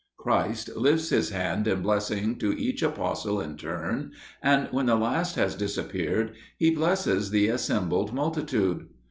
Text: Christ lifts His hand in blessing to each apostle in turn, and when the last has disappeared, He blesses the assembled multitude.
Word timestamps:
Christ 0.17 0.75
lifts 0.75 1.09
His 1.09 1.29
hand 1.29 1.67
in 1.67 1.83
blessing 1.83 2.39
to 2.39 2.57
each 2.59 2.81
apostle 2.81 3.39
in 3.39 3.55
turn, 3.55 4.13
and 4.41 4.67
when 4.71 4.87
the 4.87 4.95
last 4.95 5.35
has 5.35 5.53
disappeared, 5.53 6.33
He 6.57 6.71
blesses 6.73 7.29
the 7.29 7.49
assembled 7.49 8.11
multitude. 8.11 8.87